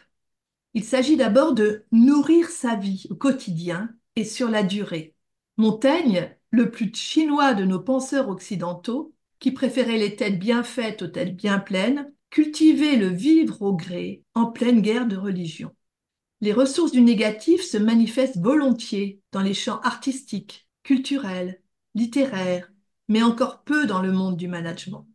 Il 0.74 0.84
s'agit 0.84 1.18
d'abord 1.18 1.54
de 1.54 1.86
nourrir 1.92 2.50
sa 2.50 2.76
vie 2.76 3.08
au 3.10 3.16
quotidien 3.16 3.90
et 4.16 4.26
sur 4.26 4.50
la 4.50 4.64
durée. 4.64 5.16
Montaigne, 5.58 6.36
le 6.52 6.72
plus 6.72 6.94
chinois 6.94 7.54
de 7.54 7.66
nos 7.66 7.80
penseurs 7.80 8.30
occidentaux, 8.30 9.14
qui 9.40 9.52
préférait 9.52 9.98
les 9.98 10.16
têtes 10.16 10.40
bien 10.40 10.64
faites 10.64 11.02
aux 11.02 11.08
têtes 11.08 11.36
bien 11.36 11.60
pleines, 11.60 12.14
cultivait 12.30 12.96
le 12.96 13.08
vivre 13.08 13.62
au 13.62 13.76
gré 13.76 14.24
en 14.36 14.48
pleine 14.48 14.82
guerre 14.82 15.08
de 15.08 15.18
religion. 15.18 15.72
Les 16.42 16.54
ressources 16.54 16.92
du 16.92 17.02
négatif 17.02 17.64
se 17.64 17.78
manifestent 17.78 18.38
volontiers 18.38 19.22
dans 19.32 19.42
les 19.42 19.54
champs 19.54 19.80
artistiques, 19.82 20.70
culturels, 20.84 21.62
littéraires, 21.96 22.72
mais 23.08 23.24
encore 23.24 23.64
peu 23.64 23.86
dans 23.86 24.02
le 24.02 24.12
monde 24.12 24.38
du 24.38 24.48
management. 24.48 25.08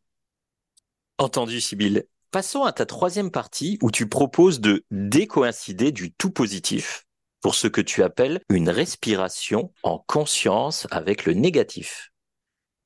Entendu, 1.18 1.60
Sibylle. 1.60 2.04
Passons 2.30 2.64
à 2.64 2.72
ta 2.72 2.86
troisième 2.86 3.30
partie 3.30 3.78
où 3.82 3.90
tu 3.90 4.08
proposes 4.08 4.60
de 4.60 4.84
décoïncider 4.90 5.92
du 5.92 6.12
tout 6.12 6.30
positif 6.30 7.04
pour 7.42 7.54
ce 7.54 7.66
que 7.66 7.82
tu 7.82 8.02
appelles 8.02 8.40
une 8.48 8.70
respiration 8.70 9.72
en 9.82 9.98
conscience 9.98 10.86
avec 10.90 11.26
le 11.26 11.34
négatif. 11.34 12.10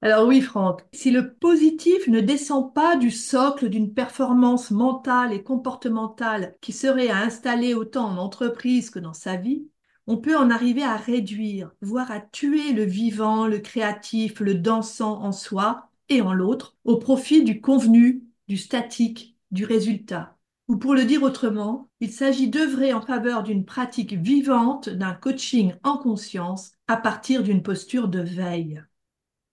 Alors 0.03 0.27
oui, 0.27 0.41
Franck, 0.41 0.83
si 0.93 1.11
le 1.11 1.35
positif 1.35 2.07
ne 2.09 2.21
descend 2.21 2.75
pas 2.75 2.97
du 2.97 3.11
socle 3.11 3.69
d'une 3.69 3.95
performance 3.95 4.71
mentale 4.71 5.33
et 5.33 5.43
comportementale 5.43 6.57
qui 6.61 6.73
serait 6.73 7.09
à 7.09 7.19
installer 7.19 7.75
autant 7.75 8.07
en 8.07 8.19
entreprise 8.19 8.91
que 8.91 8.99
dans 8.99 9.15
sa 9.15 9.37
vie, 9.37 9.69
on 10.07 10.17
peut 10.17 10.37
en 10.37 10.51
arriver 10.51 10.83
à 10.83 10.97
réduire, 10.97 11.73
voire 11.81 12.11
à 12.11 12.21
tuer 12.21 12.73
le 12.73 12.85
vivant, 12.85 13.47
le 13.47 13.59
créatif, 13.59 14.41
le 14.41 14.55
dansant 14.55 15.23
en 15.23 15.33
soi 15.33 15.89
et 16.09 16.21
en 16.23 16.33
l'autre, 16.33 16.77
au 16.85 16.97
profit 16.97 17.43
du 17.43 17.61
convenu, 17.61 18.25
du 18.49 18.57
statique, 18.57 19.37
du 19.51 19.65
résultat. 19.65 20.37
Ou 20.69 20.77
pour 20.77 20.95
le 20.95 21.05
dire 21.05 21.23
autrement, 21.23 21.89
il 22.01 22.13
s'agit 22.13 22.49
d'œuvrer 22.49 22.93
en 22.93 23.01
faveur 23.01 23.43
d'une 23.43 23.65
pratique 23.65 24.15
vivante 24.15 24.89
d'un 24.89 25.15
coaching 25.15 25.75
en 25.85 25.97
conscience 25.97 26.73
à 26.89 26.97
partir 26.97 27.43
d'une 27.43 27.63
posture 27.63 28.09
de 28.09 28.21
veille. 28.21 28.83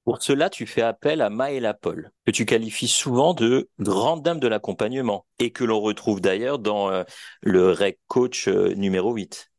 Pour 0.05 0.21
cela, 0.21 0.49
tu 0.49 0.65
fais 0.65 0.81
appel 0.81 1.21
à 1.21 1.29
Maëla 1.29 1.73
Paul, 1.73 2.11
que 2.25 2.31
tu 2.31 2.45
qualifies 2.45 2.89
souvent 2.89 3.33
de 3.33 3.69
grande 3.79 4.21
dame 4.21 4.39
de 4.39 4.47
l'accompagnement 4.47 5.25
et 5.39 5.51
que 5.51 5.63
l'on 5.63 5.79
retrouve 5.79 6.19
d'ailleurs 6.19 6.59
dans 6.59 6.89
euh, 6.89 7.03
le 7.41 7.71
REC 7.71 7.99
Coach 8.07 8.49
euh, 8.49 8.73
numéro 8.73 9.13
8. 9.13 9.52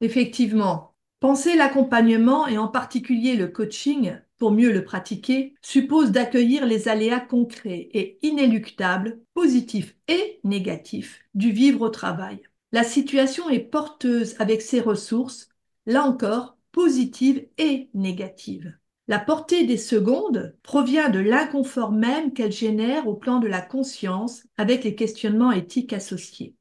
Effectivement, 0.00 0.94
penser 1.20 1.56
l'accompagnement 1.56 2.46
et 2.46 2.58
en 2.58 2.68
particulier 2.68 3.36
le 3.36 3.48
coaching 3.48 4.18
pour 4.38 4.52
mieux 4.52 4.72
le 4.72 4.84
pratiquer, 4.84 5.54
suppose 5.60 6.12
d'accueillir 6.12 6.64
les 6.64 6.88
aléas 6.88 7.20
concrets 7.20 7.90
et 7.92 8.18
inéluctables, 8.22 9.20
positifs 9.34 9.94
et 10.08 10.40
négatifs, 10.44 11.20
du 11.34 11.52
vivre 11.52 11.82
au 11.82 11.90
travail. 11.90 12.40
La 12.72 12.82
situation 12.82 13.50
est 13.50 13.60
porteuse 13.60 14.36
avec 14.38 14.62
ses 14.62 14.80
ressources, 14.80 15.50
là 15.84 16.04
encore, 16.04 16.56
positives 16.72 17.46
et 17.58 17.90
négatives. 17.92 18.74
La 19.08 19.18
portée 19.18 19.66
des 19.66 19.76
secondes 19.76 20.56
provient 20.62 21.10
de 21.10 21.18
l'inconfort 21.18 21.92
même 21.92 22.32
qu'elles 22.32 22.52
génèrent 22.52 23.08
au 23.08 23.14
plan 23.16 23.40
de 23.40 23.48
la 23.48 23.60
conscience 23.60 24.44
avec 24.56 24.84
les 24.84 24.94
questionnements 24.94 25.52
éthiques 25.52 25.92
associés. 25.92 26.54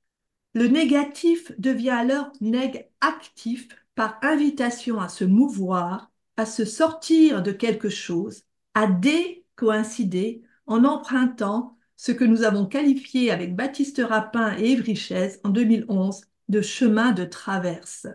Le 0.53 0.67
négatif 0.67 1.51
devient 1.59 1.91
alors 1.91 2.31
neg 2.41 2.89
actif 3.01 3.67
par 3.95 4.17
invitation 4.21 4.99
à 4.99 5.09
se 5.09 5.23
mouvoir, 5.23 6.11
à 6.37 6.45
se 6.45 6.65
sortir 6.65 7.43
de 7.43 7.51
quelque 7.51 7.89
chose, 7.89 8.43
à 8.73 8.87
décoïncider 8.87 10.41
en 10.65 10.85
empruntant 10.85 11.77
ce 11.95 12.11
que 12.11 12.23
nous 12.23 12.43
avons 12.43 12.65
qualifié 12.65 13.29
avec 13.29 13.55
Baptiste 13.55 14.01
Rapin 14.03 14.57
et 14.57 14.71
Yves 14.71 14.83
Richez 14.83 15.31
en 15.43 15.49
2011 15.49 16.21
de 16.47 16.61
chemin 16.61 17.11
de 17.11 17.25
traverse. 17.25 18.07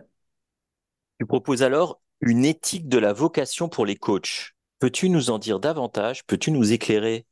Tu 1.19 1.25
proposes 1.25 1.63
alors 1.63 2.01
une 2.21 2.45
éthique 2.45 2.89
de 2.89 2.97
la 2.97 3.13
vocation 3.13 3.69
pour 3.69 3.85
les 3.85 3.95
coachs. 3.95 4.55
Peux-tu 4.79 5.09
nous 5.09 5.29
en 5.29 5.39
dire 5.39 5.59
davantage? 5.59 6.25
Peux-tu 6.25 6.51
nous 6.51 6.73
éclairer? 6.73 7.25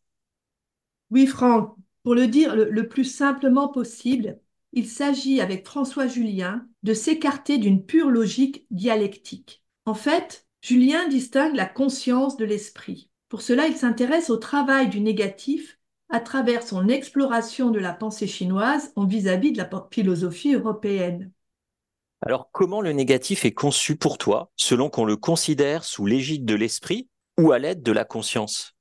Oui, 1.10 1.28
Franck. 1.28 1.76
Pour 2.04 2.16
le 2.16 2.28
dire 2.28 2.56
le, 2.56 2.88
plus 2.88 3.06
simplement 3.06 3.70
possible, 3.70 4.40
il 4.74 4.88
s'agit 4.88 5.40
avec 5.40 5.68
François 5.68 6.08
Julien 6.08 6.68
de 6.82 6.94
s'écarter 6.94 7.60
d'une 7.60 7.86
pure 7.86 8.10
logique 8.10 8.66
dialectique. 8.72 9.64
En 9.86 9.94
fait, 9.94 10.48
Julien 10.62 11.08
distingue 11.08 11.56
la 11.56 11.68
conscience 11.68 12.38
de 12.38 12.46
l'esprit. 12.46 13.10
Pour 13.30 13.42
cela, 13.42 13.68
il 13.68 13.76
s'intéresse 13.76 14.30
au 14.30 14.38
travail 14.38 14.90
du 14.90 15.00
négatif 15.00 15.80
à 16.10 16.20
travers 16.20 16.64
son 16.64 16.88
exploration 16.88 17.70
de 17.70 17.80
la 17.80 17.94
pensée 17.94 18.28
chinoise 18.28 18.92
en 18.96 19.06
vis-à-vis 19.06 19.52
-vis 19.52 19.54
de 19.54 19.58
la 19.58 19.88
philosophie 19.92 20.54
européenne. 20.54 21.32
Alors, 22.22 22.50
comment 22.52 22.82
le 22.82 22.94
négatif 22.94 23.46
est 23.46 23.54
conçu 23.54 23.96
pour 23.96 24.18
toi, 24.18 24.52
selon 24.56 24.90
qu'on 24.90 25.06
le 25.06 25.18
considère 25.18 25.84
sous 25.84 26.06
l'égide 26.06 26.46
de 26.46 26.56
l'esprit 26.56 27.10
ou 27.38 27.52
à 27.52 27.60
l'aide 27.60 27.84
de 27.84 27.92
la 27.92 28.06
conscience? 28.06 28.76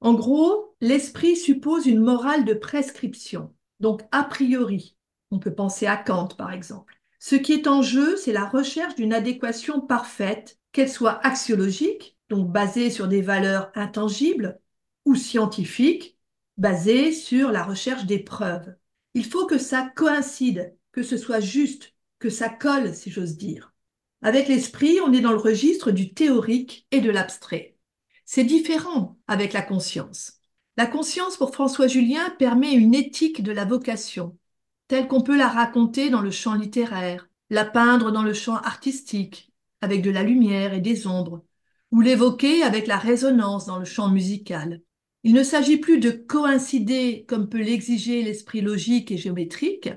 En 0.00 0.14
gros, 0.14 0.76
l'esprit 0.80 1.36
suppose 1.36 1.86
une 1.86 2.00
morale 2.00 2.44
de 2.44 2.54
prescription, 2.54 3.54
donc 3.80 4.02
a 4.12 4.24
priori. 4.24 4.96
On 5.30 5.38
peut 5.38 5.54
penser 5.54 5.86
à 5.86 5.96
Kant, 5.96 6.28
par 6.28 6.52
exemple. 6.52 6.94
Ce 7.18 7.34
qui 7.34 7.52
est 7.52 7.66
en 7.66 7.82
jeu, 7.82 8.16
c'est 8.16 8.32
la 8.32 8.46
recherche 8.46 8.94
d'une 8.94 9.12
adéquation 9.12 9.80
parfaite, 9.80 10.58
qu'elle 10.72 10.90
soit 10.90 11.24
axiologique, 11.26 12.16
donc 12.28 12.50
basée 12.50 12.90
sur 12.90 13.08
des 13.08 13.22
valeurs 13.22 13.70
intangibles, 13.74 14.60
ou 15.04 15.14
scientifique, 15.14 16.16
basée 16.56 17.12
sur 17.12 17.50
la 17.50 17.64
recherche 17.64 18.04
des 18.04 18.18
preuves. 18.18 18.74
Il 19.14 19.24
faut 19.24 19.46
que 19.46 19.58
ça 19.58 19.90
coïncide, 19.96 20.76
que 20.92 21.02
ce 21.02 21.16
soit 21.16 21.40
juste, 21.40 21.94
que 22.18 22.30
ça 22.30 22.48
colle, 22.48 22.94
si 22.94 23.10
j'ose 23.10 23.36
dire. 23.36 23.74
Avec 24.22 24.48
l'esprit, 24.48 24.98
on 25.00 25.12
est 25.12 25.20
dans 25.20 25.32
le 25.32 25.38
registre 25.38 25.90
du 25.90 26.12
théorique 26.12 26.86
et 26.90 27.00
de 27.00 27.10
l'abstrait. 27.10 27.76
C'est 28.24 28.44
différent 28.44 29.18
avec 29.26 29.52
la 29.52 29.62
conscience. 29.62 30.37
La 30.78 30.86
conscience 30.86 31.36
pour 31.36 31.52
François 31.52 31.88
Julien 31.88 32.30
permet 32.38 32.72
une 32.72 32.94
éthique 32.94 33.42
de 33.42 33.50
la 33.50 33.64
vocation, 33.64 34.38
telle 34.86 35.08
qu'on 35.08 35.22
peut 35.22 35.36
la 35.36 35.48
raconter 35.48 36.08
dans 36.08 36.20
le 36.20 36.30
champ 36.30 36.54
littéraire, 36.54 37.28
la 37.50 37.64
peindre 37.64 38.12
dans 38.12 38.22
le 38.22 38.32
champ 38.32 38.54
artistique, 38.54 39.52
avec 39.80 40.02
de 40.02 40.10
la 40.12 40.22
lumière 40.22 40.74
et 40.74 40.80
des 40.80 41.08
ombres, 41.08 41.42
ou 41.90 42.00
l'évoquer 42.00 42.62
avec 42.62 42.86
la 42.86 42.96
résonance 42.96 43.66
dans 43.66 43.80
le 43.80 43.84
champ 43.84 44.08
musical. 44.08 44.80
Il 45.24 45.32
ne 45.32 45.42
s'agit 45.42 45.78
plus 45.78 45.98
de 45.98 46.12
coïncider 46.12 47.24
comme 47.26 47.48
peut 47.48 47.58
l'exiger 47.58 48.22
l'esprit 48.22 48.60
logique 48.60 49.10
et 49.10 49.18
géométrique, 49.18 49.90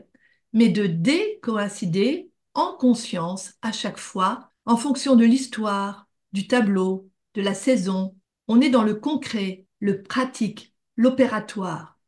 mais 0.52 0.70
de 0.70 0.88
décoïncider 0.88 2.32
en 2.56 2.74
conscience 2.74 3.54
à 3.62 3.72
chaque 3.72 4.00
fois, 4.00 4.50
en 4.66 4.78
fonction 4.78 5.16
de 5.16 5.26
l'histoire, 5.26 6.08
du 6.34 6.48
tableau, 6.48 7.08
de 7.36 7.44
la 7.44 7.54
saison. 7.54 8.16
On 8.48 8.62
est 8.62 8.72
dans 8.72 8.84
le 8.84 8.96
concret, 8.96 9.68
le 9.80 10.02
pratique, 10.02 10.71
l'opératoire. 10.98 12.00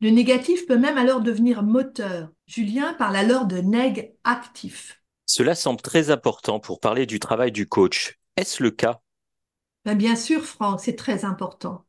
Le 0.00 0.10
négatif 0.10 0.66
peut 0.66 0.78
même 0.78 0.96
alors 0.96 1.20
devenir 1.20 1.62
moteur. 1.62 2.30
Julien 2.46 2.94
parle 2.94 3.16
alors 3.16 3.46
de 3.46 3.58
neg 3.58 4.14
actif. 4.24 5.02
Cela 5.26 5.54
semble 5.54 5.80
très 5.82 6.10
important 6.10 6.58
pour 6.58 6.80
parler 6.80 7.06
du 7.06 7.20
travail 7.20 7.52
du 7.52 7.68
coach. 7.68 8.18
Est-ce 8.36 8.62
le 8.62 8.70
cas? 8.70 9.00
Ben 9.84 9.96
Bien 9.96 10.16
sûr, 10.16 10.44
Franck, 10.44 10.80
c'est 10.80 10.96
très 10.96 11.24
important. 11.24 11.84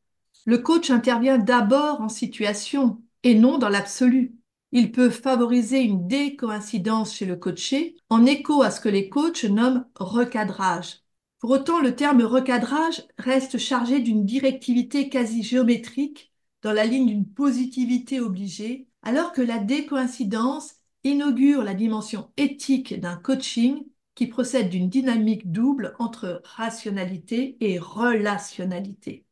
Le 0.46 0.58
coach 0.58 0.90
intervient 0.90 1.38
d'abord 1.38 2.02
en 2.02 2.10
situation 2.10 3.02
et 3.24 3.36
non 3.36 3.58
dans 3.58 3.70
l'absolu. 3.70 4.36
Il 4.72 4.92
peut 4.92 5.10
favoriser 5.10 5.80
une 5.82 6.08
décoïncidence 6.08 7.14
chez 7.14 7.26
le 7.26 7.36
coaché 7.36 7.96
en 8.10 8.26
écho 8.26 8.62
à 8.62 8.72
ce 8.72 8.80
que 8.80 8.90
les 8.90 9.10
coachs 9.10 9.44
nomment 9.44 9.86
recadrage. 9.96 11.00
Pour 11.40 11.52
autant, 11.52 11.80
le 11.82 11.96
terme 11.96 12.22
recadrage 12.24 13.04
reste 13.18 13.58
chargé 13.58 14.00
d'une 14.00 14.26
directivité 14.26 15.10
quasi 15.10 15.44
géométrique 15.44 16.31
dans 16.62 16.74
la 16.74 16.86
ligne 16.86 17.08
d'une 17.08 17.28
positivité 17.28 18.20
obligée, 18.20 18.88
alors 19.04 19.32
que 19.32 19.42
la 19.42 19.58
décoïncidence 19.58 20.76
inaugure 21.04 21.64
la 21.64 21.74
dimension 21.74 22.30
éthique 22.38 23.00
d'un 23.00 23.16
coaching 23.16 23.84
qui 24.16 24.28
procède 24.28 24.70
d'une 24.70 24.90
dynamique 24.90 25.52
double 25.52 25.96
entre 25.98 26.42
rationalité 26.44 27.58
et 27.60 27.80
relationnalité. 27.80 29.26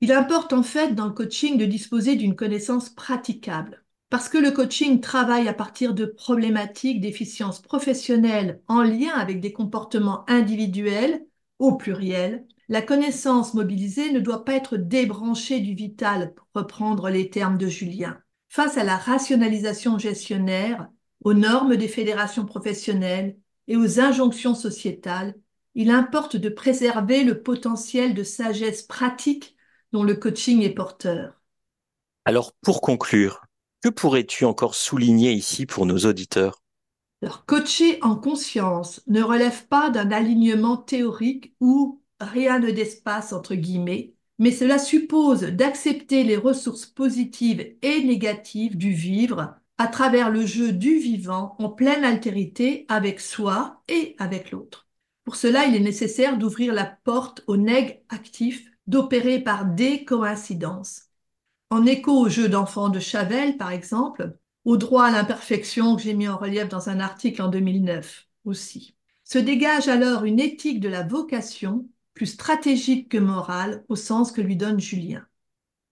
Il 0.00 0.10
importe 0.10 0.52
en 0.52 0.64
fait 0.64 0.94
dans 0.94 1.06
le 1.06 1.12
coaching 1.12 1.58
de 1.58 1.66
disposer 1.66 2.16
d'une 2.16 2.34
connaissance 2.34 2.88
praticable. 2.88 3.84
Parce 4.10 4.28
que 4.28 4.38
le 4.38 4.50
coaching 4.50 5.00
travaille 5.00 5.48
à 5.48 5.54
partir 5.54 5.94
de 5.94 6.04
problématiques 6.04 7.00
d'efficience 7.00 7.62
professionnelle 7.62 8.60
en 8.68 8.82
lien 8.82 9.12
avec 9.14 9.40
des 9.40 9.52
comportements 9.52 10.28
individuels 10.28 11.24
au 11.58 11.76
pluriel, 11.76 12.46
la 12.68 12.82
connaissance 12.82 13.54
mobilisée 13.54 14.12
ne 14.12 14.20
doit 14.20 14.44
pas 14.44 14.54
être 14.54 14.76
débranchée 14.76 15.60
du 15.60 15.74
vital, 15.74 16.34
pour 16.34 16.46
reprendre 16.54 17.10
les 17.10 17.30
termes 17.30 17.58
de 17.58 17.68
Julien. 17.68 18.18
Face 18.48 18.76
à 18.76 18.84
la 18.84 18.96
rationalisation 18.96 19.98
gestionnaire, 19.98 20.88
aux 21.24 21.34
normes 21.34 21.76
des 21.76 21.88
fédérations 21.88 22.44
professionnelles 22.44 23.36
et 23.68 23.76
aux 23.76 24.00
injonctions 24.00 24.54
sociétales, 24.54 25.34
il 25.74 25.90
importe 25.90 26.36
de 26.36 26.48
préserver 26.48 27.24
le 27.24 27.42
potentiel 27.42 28.14
de 28.14 28.22
sagesse 28.22 28.82
pratique 28.82 29.56
dont 29.92 30.04
le 30.04 30.14
coaching 30.14 30.62
est 30.62 30.74
porteur. 30.74 31.40
Alors 32.24 32.52
pour 32.60 32.80
conclure, 32.80 33.42
que 33.82 33.88
pourrais-tu 33.88 34.44
encore 34.44 34.74
souligner 34.74 35.32
ici 35.32 35.66
pour 35.66 35.86
nos 35.86 35.98
auditeurs? 35.98 36.62
Alors, 37.22 37.46
coacher 37.46 37.98
en 38.02 38.16
conscience 38.16 39.00
ne 39.06 39.22
relève 39.22 39.66
pas 39.68 39.90
d'un 39.90 40.10
alignement 40.10 40.76
théorique 40.76 41.54
ou 41.60 42.01
rien 42.22 42.60
de 42.60 42.70
d'espace 42.70 43.32
entre 43.32 43.54
guillemets, 43.54 44.14
mais 44.38 44.50
cela 44.50 44.78
suppose 44.78 45.42
d'accepter 45.42 46.24
les 46.24 46.36
ressources 46.36 46.86
positives 46.86 47.76
et 47.82 48.02
négatives 48.02 48.76
du 48.76 48.92
vivre 48.92 49.54
à 49.78 49.88
travers 49.88 50.30
le 50.30 50.46
jeu 50.46 50.72
du 50.72 50.98
vivant 50.98 51.56
en 51.58 51.68
pleine 51.68 52.04
altérité 52.04 52.86
avec 52.88 53.20
soi 53.20 53.82
et 53.88 54.14
avec 54.18 54.50
l'autre. 54.50 54.88
Pour 55.24 55.36
cela, 55.36 55.66
il 55.66 55.74
est 55.76 55.80
nécessaire 55.80 56.38
d'ouvrir 56.38 56.72
la 56.72 56.84
porte 56.84 57.44
au 57.46 57.56
neg 57.56 58.02
actif, 58.08 58.70
d'opérer 58.86 59.40
par 59.40 59.64
des 59.64 60.04
coïncidences 60.04 61.12
en 61.72 61.86
écho 61.86 62.12
au 62.12 62.28
jeu 62.28 62.50
d'enfants 62.50 62.90
de 62.90 63.00
Chavel, 63.00 63.56
par 63.56 63.70
exemple, 63.70 64.36
au 64.66 64.76
droit 64.76 65.06
à 65.06 65.10
l'imperfection 65.10 65.96
que 65.96 66.02
j'ai 66.02 66.12
mis 66.12 66.28
en 66.28 66.36
relief 66.36 66.68
dans 66.68 66.90
un 66.90 67.00
article 67.00 67.40
en 67.40 67.48
2009 67.48 68.28
aussi. 68.44 68.94
Se 69.24 69.38
dégage 69.38 69.88
alors 69.88 70.24
une 70.24 70.38
éthique 70.38 70.80
de 70.80 70.90
la 70.90 71.02
vocation 71.02 71.88
plus 72.14 72.26
stratégique 72.26 73.08
que 73.10 73.18
morale 73.18 73.84
au 73.88 73.96
sens 73.96 74.32
que 74.32 74.40
lui 74.40 74.56
donne 74.56 74.80
Julien. 74.80 75.24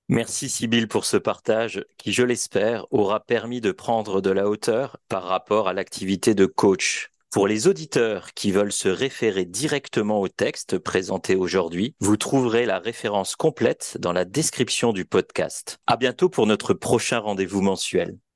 Merci 0.09 0.49
Sybille 0.49 0.89
pour 0.89 1.05
ce 1.05 1.17
partage 1.17 1.85
qui, 1.97 2.13
je 2.13 2.25
l'espère, 2.25 2.87
aura 2.91 3.21
permis 3.21 3.61
de 3.61 3.71
prendre 3.71 4.21
de 4.21 4.31
la 4.31 4.49
hauteur 4.49 4.97
par 5.09 5.23
rapport 5.23 5.69
à 5.69 5.73
l'activité 5.73 6.35
de 6.35 6.47
coach. 6.47 7.11
Pour 7.31 7.47
les 7.47 7.69
auditeurs 7.69 8.35
qui 8.35 8.51
veulent 8.51 8.73
se 8.73 8.89
référer 8.89 9.45
directement 9.45 10.21
au 10.21 10.27
texte 10.27 10.79
présenté 10.79 11.37
aujourd'hui, 11.37 11.95
vous 12.01 12.17
trouverez 12.17 12.67
la 12.67 12.81
référence 12.81 13.37
complète 13.37 13.99
dans 14.01 14.13
la 14.13 14.25
description 14.25 14.93
du 14.93 15.05
podcast. 15.05 15.79
À 15.87 15.97
bientôt 15.97 16.29
pour 16.29 16.49
notre 16.49 16.75
prochain 16.75 17.21
rendez-vous 17.21 17.63
mensuel. 17.63 18.19